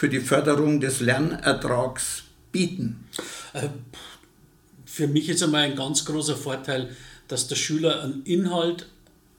für 0.00 0.08
die 0.08 0.20
Förderung 0.20 0.80
des 0.80 1.00
Lernertrags 1.00 2.22
bieten? 2.50 3.06
Äh, 3.52 3.68
für 4.86 5.06
mich 5.06 5.28
ist 5.28 5.42
einmal 5.42 5.64
ein 5.64 5.76
ganz 5.76 6.06
großer 6.06 6.36
Vorteil, 6.36 6.96
dass 7.28 7.48
der 7.48 7.56
Schüler 7.56 8.02
einen 8.02 8.22
Inhalt, 8.22 8.86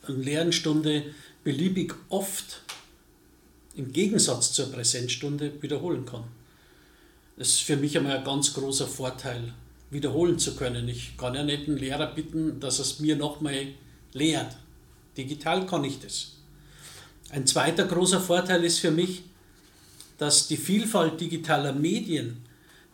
eine 0.08 0.18
Lernstunde 0.18 1.06
beliebig 1.44 1.96
oft 2.10 2.62
im 3.76 3.92
Gegensatz 3.92 4.54
zur 4.54 4.72
Präsenzstunde 4.72 5.52
wiederholen 5.64 6.06
kann. 6.06 6.26
Das 7.38 7.48
ist 7.48 7.62
für 7.62 7.78
mich 7.78 7.98
einmal 7.98 8.20
ein 8.20 8.24
ganz 8.24 8.54
großer 8.54 8.86
Vorteil, 8.86 9.56
wiederholen 9.90 10.38
zu 10.38 10.56
können. 10.56 10.88
Ich 10.88 11.18
kann 11.18 11.34
ja 11.34 11.42
nicht 11.42 11.68
einen 11.68 11.78
Lehrer 11.78 12.14
bitten, 12.14 12.60
dass 12.60 12.78
er 12.78 12.86
es 12.86 13.00
mir 13.00 13.16
nochmal 13.16 13.70
lehrt. 14.14 14.56
Digital 15.18 15.66
kann 15.66 15.84
ich 15.86 15.98
das. 16.02 16.34
Ein 17.32 17.48
zweiter 17.48 17.86
großer 17.86 18.22
Vorteil 18.22 18.64
ist 18.64 18.78
für 18.78 18.92
mich, 18.92 19.24
dass 20.22 20.48
die 20.48 20.58
Vielfalt 20.58 21.20
digitaler 21.20 21.74
Medien 21.74 22.44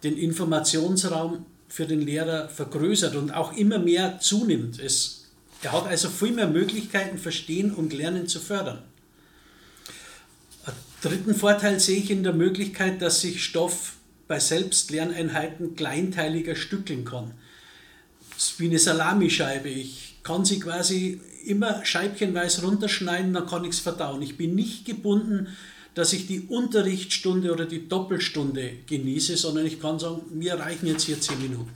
den 0.01 0.17
Informationsraum 0.17 1.45
für 1.67 1.85
den 1.85 1.99
Lehrer 1.99 2.47
vergrößert 2.47 3.17
und 3.17 3.31
auch 3.31 3.57
immer 3.57 3.79
mehr 3.79 4.21
zunimmt. 4.21 4.79
Es, 4.79 5.25
er 5.61 5.73
hat 5.73 5.87
also 5.87 6.07
viel 6.07 6.31
mehr 6.31 6.47
Möglichkeiten, 6.47 7.17
Verstehen 7.17 7.73
und 7.73 7.91
Lernen 7.91 8.29
zu 8.29 8.39
fördern. 8.39 8.81
Einen 10.63 10.77
dritten 11.01 11.35
Vorteil 11.35 11.81
sehe 11.81 11.97
ich 11.97 12.11
in 12.11 12.23
der 12.23 12.31
Möglichkeit, 12.31 13.01
dass 13.01 13.19
sich 13.19 13.43
Stoff 13.43 13.95
bei 14.29 14.39
Selbstlerneinheiten 14.39 15.75
kleinteiliger 15.75 16.55
stückeln 16.55 17.03
kann. 17.03 17.33
Das 18.35 18.51
ist 18.51 18.59
wie 18.61 18.67
eine 18.67 18.79
Salamischeibe. 18.79 19.67
Ich 19.67 20.19
kann 20.23 20.45
sie 20.45 20.61
quasi 20.61 21.19
immer 21.45 21.83
scheibchenweise 21.83 22.61
runterschneiden, 22.61 23.33
dann 23.33 23.47
kann 23.47 23.65
ich 23.65 23.71
es 23.71 23.79
verdauen. 23.81 24.21
Ich 24.21 24.37
bin 24.37 24.55
nicht 24.55 24.85
gebunden 24.85 25.49
dass 25.97 26.13
ich 26.13 26.27
die 26.27 26.41
Unterrichtsstunde 26.41 27.51
oder 27.51 27.65
die 27.65 27.89
Doppelstunde 27.89 28.71
genieße, 28.85 29.35
sondern 29.35 29.65
ich 29.65 29.81
kann 29.81 29.97
sagen, 29.97 30.21
mir 30.31 30.53
reichen 30.53 30.85
jetzt 30.85 31.05
hier 31.05 31.19
zehn 31.19 31.41
Minuten. 31.41 31.73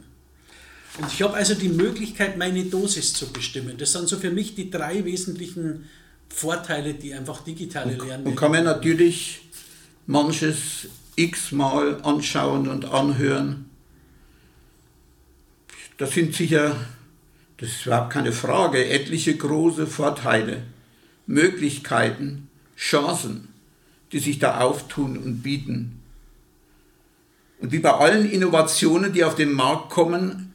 Und 0.99 1.11
ich 1.11 1.23
habe 1.23 1.33
also 1.33 1.55
die 1.55 1.69
Möglichkeit, 1.69 2.37
meine 2.37 2.65
Dosis 2.65 3.13
zu 3.15 3.33
bestimmen. 3.33 3.79
Das 3.79 3.93
sind 3.93 4.07
so 4.07 4.17
für 4.17 4.29
mich 4.29 4.53
die 4.53 4.69
drei 4.69 5.03
wesentlichen 5.05 5.89
Vorteile, 6.29 6.93
die 6.93 7.15
einfach 7.15 7.43
digitale 7.43 7.95
Lernen. 7.95 8.27
Und 8.27 8.35
kann 8.35 8.51
man 8.51 8.63
natürlich 8.63 9.41
manches 10.05 10.87
x-mal 11.15 11.99
anschauen 12.03 12.67
und 12.67 12.85
anhören. 12.85 13.71
Das 15.97 16.11
sind 16.11 16.35
sicher, 16.35 16.75
das 17.57 17.69
ist 17.69 17.87
überhaupt 17.87 18.13
keine 18.13 18.33
Frage, 18.33 18.87
etliche 18.87 19.35
große 19.35 19.87
Vorteile, 19.87 20.61
Möglichkeiten, 21.25 22.49
Chancen 22.77 23.50
die 24.11 24.19
sich 24.19 24.39
da 24.39 24.59
auftun 24.59 25.17
und 25.17 25.41
bieten. 25.41 26.01
Und 27.59 27.71
wie 27.71 27.79
bei 27.79 27.91
allen 27.91 28.29
Innovationen, 28.29 29.13
die 29.13 29.23
auf 29.23 29.35
den 29.35 29.53
Markt 29.53 29.89
kommen, 29.89 30.53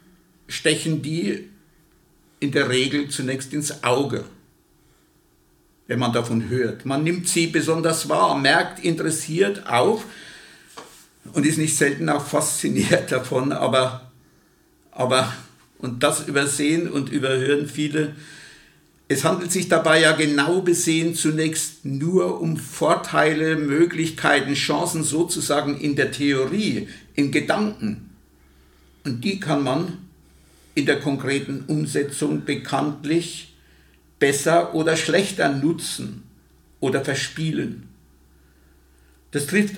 stechen 0.49 1.03
die 1.03 1.49
in 2.41 2.53
der 2.53 2.69
Regel 2.69 3.09
zunächst 3.09 3.53
ins 3.53 3.85
Auge. 3.85 4.25
wenn 5.89 6.01
man 6.01 6.13
davon 6.13 6.49
hört. 6.49 6.85
Man 6.85 7.05
nimmt 7.05 7.29
sie 7.29 7.47
besonders 7.47 8.09
wahr, 8.09 8.37
merkt 8.37 8.85
interessiert 8.85 9.69
auf 9.69 10.05
und 11.33 11.47
ist 11.47 11.59
nicht 11.59 11.77
selten 11.77 12.09
auch 12.09 12.27
fasziniert 12.27 13.11
davon, 13.13 13.53
aber, 13.53 14.11
aber 14.91 15.33
und 15.79 16.03
das 16.03 16.27
übersehen 16.27 16.91
und 16.91 17.11
überhören 17.11 17.69
viele. 17.69 18.17
Es 19.09 19.23
handelt 19.23 19.53
sich 19.53 19.69
dabei 19.69 20.01
ja 20.01 20.13
genau 20.13 20.63
besehen 20.63 21.15
zunächst 21.15 21.85
nur 21.85 22.41
um 22.41 22.57
Vorteile, 22.57 23.57
Möglichkeiten, 23.57 24.55
Chancen 24.55 25.05
sozusagen 25.05 25.79
in 25.79 25.95
der 25.95 26.11
Theorie, 26.11 26.89
in 27.15 27.31
Gedanken. 27.31 28.11
Und 29.05 29.23
die 29.23 29.39
kann 29.39 29.63
man 29.63 29.99
in 30.75 30.87
der 30.87 30.99
konkreten 30.99 31.65
Umsetzung 31.69 32.45
bekanntlich 32.45 33.55
besser 34.19 34.75
oder 34.75 34.97
schlechter 34.97 35.51
nutzen 35.51 36.25
oder 36.81 37.05
verspielen. 37.05 37.89
Das 39.31 39.47
trifft 39.47 39.77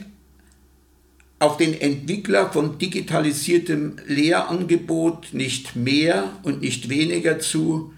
auf 1.39 1.59
den 1.59 1.79
Entwickler 1.79 2.51
von 2.51 2.79
digitalisiertem 2.79 3.97
Lehrangebot 4.07 5.35
nicht 5.35 5.77
mehr 5.77 6.33
und 6.43 6.63
nicht 6.63 6.89
weniger 6.89 7.39
zu 7.39 7.93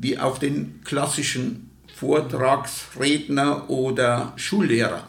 wie 0.00 0.18
auf 0.18 0.38
den 0.38 0.80
klassischen 0.84 1.70
Vortragsredner 1.94 3.68
oder 3.68 4.32
Schullehrer. 4.36 5.08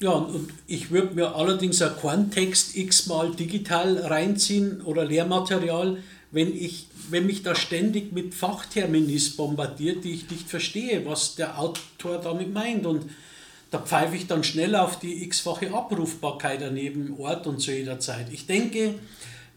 Ja, 0.00 0.10
und 0.10 0.50
ich 0.68 0.92
würde 0.92 1.14
mir 1.14 1.34
allerdings 1.34 1.82
auch 1.82 2.00
keinen 2.00 2.30
Text 2.30 2.76
x-mal 2.76 3.34
digital 3.34 3.98
reinziehen 3.98 4.80
oder 4.82 5.04
Lehrmaterial, 5.04 5.98
wenn, 6.30 6.54
ich, 6.54 6.86
wenn 7.10 7.26
mich 7.26 7.42
da 7.42 7.56
ständig 7.56 8.12
mit 8.12 8.34
Fachterminis 8.34 9.36
bombardiert, 9.36 10.04
die 10.04 10.12
ich 10.12 10.30
nicht 10.30 10.48
verstehe, 10.48 11.04
was 11.04 11.34
der 11.34 11.58
Autor 11.58 12.18
damit 12.18 12.54
meint. 12.54 12.86
Und 12.86 13.10
da 13.72 13.78
pfeife 13.80 14.14
ich 14.14 14.28
dann 14.28 14.44
schnell 14.44 14.76
auf 14.76 15.00
die 15.00 15.24
x-fache 15.24 15.74
Abrufbarkeit 15.74 16.62
an 16.62 16.76
jedem 16.76 17.18
Ort 17.18 17.48
und 17.48 17.60
zu 17.60 17.72
jeder 17.72 17.98
Zeit. 17.98 18.28
Ich 18.30 18.46
denke, 18.46 18.94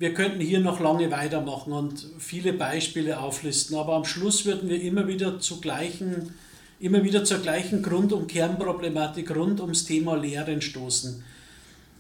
wir 0.02 0.16
könnten 0.16 0.42
hier 0.42 0.60
noch 0.60 0.80
lange 0.80 1.12
weitermachen 1.12 1.72
und 1.74 2.08
viele 2.18 2.54
Beispiele 2.54 3.20
auflisten, 3.20 3.78
aber 3.78 3.94
am 3.94 4.04
Schluss 4.04 4.46
würden 4.46 4.68
wir 4.68 4.82
immer 4.82 5.08
wieder, 5.08 5.40
zu 5.40 5.62
gleichen, 5.62 6.34
immer 6.80 7.04
wieder 7.04 7.24
zur 7.24 7.38
gleichen 7.38 7.84
Grund- 7.84 8.12
und 8.12 8.26
Kernproblematik 8.26 9.36
rund 9.36 9.62
ums 9.62 9.86
Thema 9.86 10.16
Lehren 10.16 10.60
stoßen. 10.64 11.24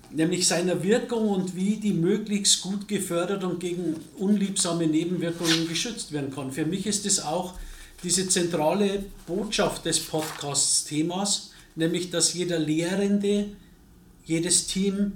Nämlich 0.09 0.47
seiner 0.47 0.81
Wirkung 0.81 1.29
und 1.29 1.55
wie 1.55 1.75
die 1.75 1.93
möglichst 1.93 2.63
gut 2.63 2.87
gefördert 2.87 3.43
und 3.43 3.59
gegen 3.59 3.97
unliebsame 4.17 4.87
Nebenwirkungen 4.87 5.69
geschützt 5.69 6.11
werden 6.11 6.33
kann. 6.33 6.51
Für 6.51 6.65
mich 6.65 6.87
ist 6.87 7.05
es 7.05 7.23
auch 7.23 7.53
diese 8.03 8.27
zentrale 8.27 9.05
Botschaft 9.27 9.85
des 9.85 9.99
Podcasts-Themas, 9.99 11.51
nämlich 11.75 12.09
dass 12.09 12.33
jeder 12.33 12.57
Lehrende, 12.57 13.49
jedes 14.25 14.65
Team, 14.65 15.11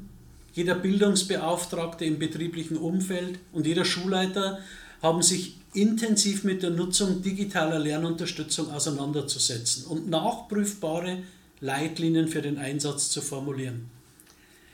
jeder 0.56 0.76
Bildungsbeauftragte 0.76 2.06
im 2.06 2.18
betrieblichen 2.18 2.78
Umfeld 2.78 3.40
und 3.52 3.68
jeder 3.68 3.84
Schulleiter 3.84 4.60
haben 5.02 5.22
sich 5.22 5.58
intensiv 5.74 6.46
mit 6.46 6.64
der 6.64 6.70
Nutzung 6.70 7.22
digitaler 7.22 7.78
Lernunterstützung 7.78 8.72
auseinanderzusetzen 8.72 9.86
und 9.86 10.10
nachprüfbare 10.10 11.20
Leitlinien 11.60 12.30
für 12.30 12.42
den 12.42 12.58
Einsatz 12.58 13.10
zu 13.10 13.22
formulieren. 13.22 13.92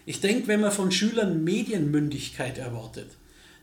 Ich 0.05 0.21
denke, 0.21 0.47
wenn 0.47 0.61
man 0.61 0.71
von 0.71 0.91
Schülern 0.91 1.43
Medienmündigkeit 1.43 2.59
erwartet, 2.59 3.09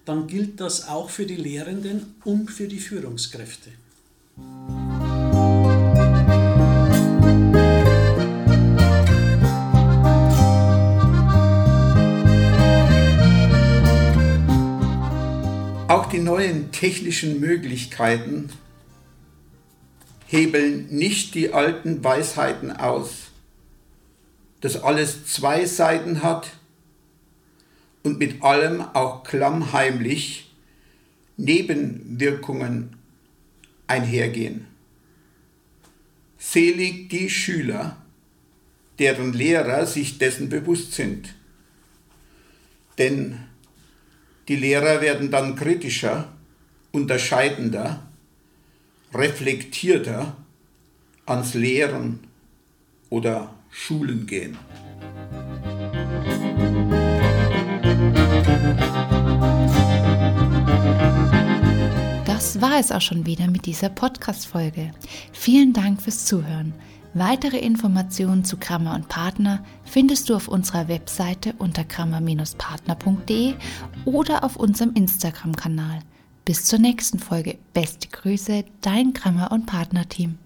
dann 0.05 0.27
gilt 0.27 0.61
das 0.61 0.89
auch 0.89 1.11
für 1.11 1.27
die 1.27 1.37
Lehrenden 1.37 2.15
und 2.25 2.51
für 2.51 2.67
die 2.67 2.81
Führungskräfte. 2.81 3.71
Die 16.11 16.19
neuen 16.19 16.71
technischen 16.71 17.41
Möglichkeiten 17.41 18.51
hebeln 20.27 20.87
nicht 20.89 21.35
die 21.35 21.55
alten 21.55 22.05
Weisheiten 22.05 22.71
aus, 22.71 23.29
dass 24.61 24.83
alles 24.83 25.27
zwei 25.27 25.65
Seiten 25.65 26.23
hat 26.23 26.51
und 28.03 28.19
mit 28.19 28.43
allem 28.43 28.83
auch 28.83 29.25
klammheimlich 29.25 30.53
Nebenwirkungen 31.39 32.97
einhergehen. 33.87 34.67
Selig 36.37 37.09
die 37.09 37.31
Schüler, 37.31 37.97
deren 38.99 39.33
Lehrer 39.33 39.87
sich 39.87 40.19
dessen 40.19 40.51
bewusst 40.51 40.93
sind. 40.93 41.35
Denn 42.99 43.48
die 44.49 44.57
Lehrer 44.57 45.01
werden 45.03 45.31
dann 45.31 45.55
kritischer, 45.55 46.29
unterscheidender, 46.91 48.03
reflektierter 49.13 50.37
ans 51.27 51.55
Lehren 51.55 52.21
oder 53.11 53.55
Schulen 53.71 54.27
gehen. 54.27 54.57
Das 62.25 62.61
war 62.63 62.81
es 62.81 62.91
auch 62.91 63.03
schon 63.03 63.27
wieder 63.27 63.47
mit 63.49 63.67
dieser 63.67 63.91
Podcast-Folge. 63.91 64.93
Vielen 65.33 65.75
Dank 65.75 66.01
fürs 66.01 66.25
Zuhören. 66.25 66.73
Weitere 67.19 67.59
Informationen 67.59 68.45
zu 68.45 68.59
Kramer 68.59 68.95
und 68.95 69.09
Partner 69.09 69.65
findest 69.83 70.29
du 70.29 70.37
auf 70.37 70.47
unserer 70.47 70.87
Webseite 70.87 71.53
unter 71.59 71.83
kramer-partner.de 71.83 73.55
oder 74.05 74.45
auf 74.45 74.55
unserem 74.55 74.93
Instagram-Kanal. 74.95 75.99
Bis 76.45 76.67
zur 76.67 76.79
nächsten 76.79 77.19
Folge. 77.19 77.59
Beste 77.75 78.07
Grüße, 78.07 78.65
dein 78.83 79.15
Kramer 79.15 79.51
und 79.51 79.67
Partner-Team. 79.67 80.39